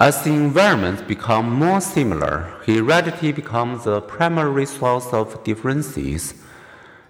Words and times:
As 0.00 0.24
the 0.24 0.32
environments 0.32 1.02
become 1.02 1.52
more 1.52 1.78
similar, 1.78 2.54
heredity 2.64 3.32
becomes 3.32 3.84
the 3.84 4.00
primary 4.00 4.64
source 4.64 5.12
of 5.12 5.44
differences. 5.44 6.32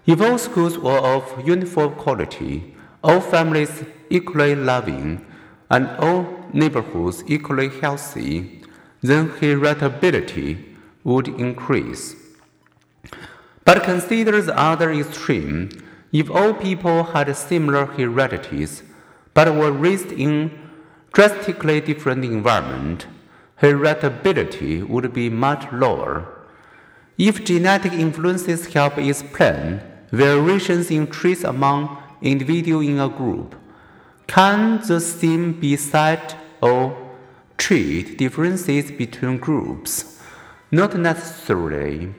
If 0.05 0.19
all 0.19 0.37
schools 0.37 0.77
were 0.77 0.97
of 0.97 1.47
uniform 1.47 1.95
quality, 1.95 2.75
all 3.01 3.21
families 3.21 3.85
equally 4.09 4.55
loving, 4.55 5.25
and 5.69 5.87
all 5.99 6.43
neighborhoods 6.51 7.23
equally 7.27 7.69
healthy, 7.69 8.61
then 8.99 9.29
heritability 9.29 10.75
would 11.05 11.29
increase. 11.29 12.17
But 13.63 13.83
consider 13.83 14.41
the 14.41 14.59
other 14.59 14.91
extreme. 14.91 15.69
If 16.11 16.29
all 16.29 16.53
people 16.53 17.03
had 17.03 17.33
similar 17.37 17.85
heredities, 17.85 18.83
but 19.33 19.55
were 19.55 19.71
raised 19.71 20.11
in 20.11 20.60
drastically 21.13 21.81
different 21.81 22.23
environment, 22.23 23.05
heritability 23.61 24.87
would 24.87 25.13
be 25.13 25.29
much 25.29 25.71
lower. 25.71 26.25
If 27.17 27.43
genetic 27.43 27.93
influences 27.93 28.73
help 28.73 28.97
explain 28.97 29.81
variations 30.11 30.89
in 30.89 31.07
traits 31.07 31.43
among 31.43 31.97
individuals 32.21 32.87
in 32.87 32.99
a 32.99 33.09
group, 33.09 33.55
can 34.27 34.79
the 34.87 34.99
same 34.99 35.59
be 35.59 35.75
said 35.75 36.35
or 36.61 36.97
treat 37.57 38.17
differences 38.17 38.91
between 38.91 39.37
groups? 39.37 40.19
Not 40.71 40.95
necessarily. 40.97 42.13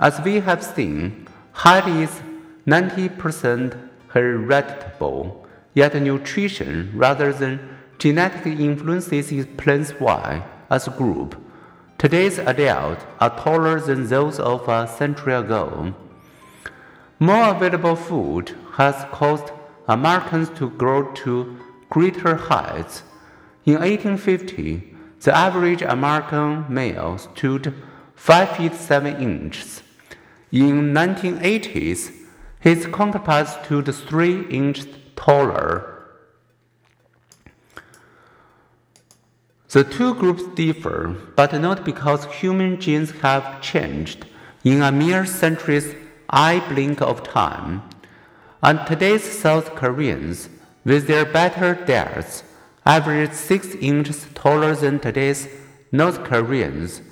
As 0.00 0.20
we 0.22 0.40
have 0.40 0.64
seen, 0.64 1.28
height 1.52 1.86
is 1.86 2.22
90% 2.66 3.76
heritable, 4.12 5.46
yet 5.74 5.94
nutrition 6.00 6.90
rather 6.94 7.32
than 7.32 7.77
genetic 7.98 8.46
influences 8.46 9.32
explains 9.32 9.90
why, 9.90 10.44
as 10.70 10.86
a 10.86 10.92
group, 10.92 11.36
today's 11.98 12.38
adults 12.38 13.04
are 13.18 13.36
taller 13.36 13.80
than 13.80 14.06
those 14.06 14.38
of 14.38 14.68
a 14.68 14.86
century 14.86 15.34
ago. 15.34 15.94
More 17.18 17.50
available 17.50 17.96
food 17.96 18.54
has 18.74 19.04
caused 19.10 19.50
Americans 19.88 20.50
to 20.58 20.70
grow 20.70 21.12
to 21.12 21.58
greater 21.90 22.36
heights. 22.36 23.02
In 23.64 23.74
1850, 23.74 24.94
the 25.20 25.36
average 25.36 25.82
American 25.82 26.66
male 26.68 27.18
stood 27.18 27.74
5 28.14 28.56
feet 28.56 28.74
7 28.74 29.20
inches. 29.20 29.82
In 30.52 30.92
1980s, 30.94 32.12
his 32.60 32.86
counterpart 32.86 33.48
stood 33.48 33.92
3 33.92 34.46
inches 34.48 34.86
taller. 35.16 35.87
The 39.70 39.84
two 39.84 40.14
groups 40.14 40.44
differ, 40.54 41.14
but 41.36 41.52
not 41.60 41.84
because 41.84 42.24
human 42.24 42.80
genes 42.80 43.10
have 43.20 43.60
changed 43.60 44.24
in 44.64 44.80
a 44.80 44.90
mere 44.90 45.26
century's 45.26 45.94
eye 46.30 46.64
blink 46.70 47.02
of 47.02 47.22
time. 47.22 47.82
And 48.62 48.80
today's 48.86 49.24
South 49.24 49.74
Koreans, 49.74 50.48
with 50.86 51.06
their 51.06 51.26
better 51.26 51.74
diets, 51.74 52.44
average 52.86 53.32
6 53.32 53.74
inches 53.74 54.26
taller 54.34 54.74
than 54.74 55.00
today's 55.00 55.48
North 55.92 56.24
Koreans, 56.24 57.02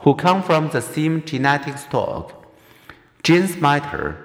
who 0.00 0.14
come 0.14 0.42
from 0.42 0.68
the 0.68 0.82
same 0.82 1.24
genetic 1.24 1.78
stock. 1.78 2.46
Genes 3.22 3.56
matter, 3.56 4.22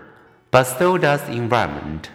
but 0.52 0.66
so 0.66 0.98
does 0.98 1.30
environment. 1.30 2.10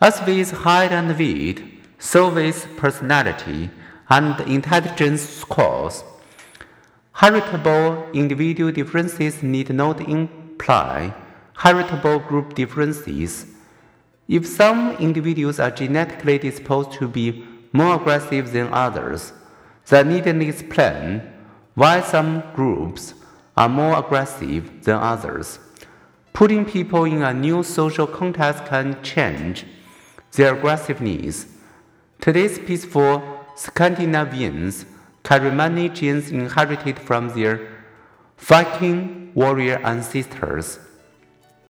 As 0.00 0.20
with 0.26 0.50
height 0.50 0.90
and 0.90 1.16
weight, 1.16 1.62
so 2.00 2.34
with 2.34 2.66
personality 2.76 3.70
and 4.12 4.38
intelligence 4.42 5.22
scores. 5.22 6.04
Heritable 7.12 8.10
individual 8.12 8.70
differences 8.70 9.42
need 9.42 9.70
not 9.70 10.06
imply 10.06 11.14
heritable 11.56 12.18
group 12.18 12.54
differences. 12.54 13.46
If 14.28 14.46
some 14.46 14.96
individuals 14.98 15.58
are 15.58 15.70
genetically 15.70 16.38
disposed 16.38 16.92
to 16.98 17.08
be 17.08 17.46
more 17.72 17.94
aggressive 17.94 18.52
than 18.52 18.68
others, 18.72 19.32
that 19.88 20.06
needn't 20.06 20.42
explain 20.42 21.22
why 21.74 22.02
some 22.02 22.42
groups 22.54 23.14
are 23.56 23.68
more 23.68 23.98
aggressive 23.98 24.84
than 24.84 24.96
others. 24.96 25.58
Putting 26.34 26.66
people 26.66 27.04
in 27.04 27.22
a 27.22 27.32
new 27.32 27.62
social 27.62 28.06
context 28.06 28.66
can 28.66 29.02
change 29.02 29.64
their 30.32 30.54
aggressiveness. 30.54 31.46
Today's 32.20 32.58
peaceful 32.58 33.41
Scandinavians 33.54 34.86
carry 35.22 35.50
many 35.50 35.88
genes 35.88 36.30
inherited 36.30 36.98
from 36.98 37.28
their 37.28 37.68
Viking 38.38 39.30
warrior 39.34 39.80
ancestors. 39.84 40.78